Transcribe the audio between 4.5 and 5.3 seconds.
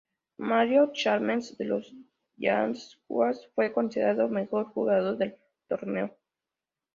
Jugador